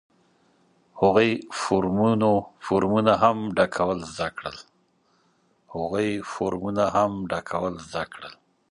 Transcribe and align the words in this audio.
هغوی 1.01 1.31
فورمونه 2.65 3.13
هم 3.23 3.37
ډکول 7.29 7.73
زده 7.89 8.05
کړل. 8.13 8.33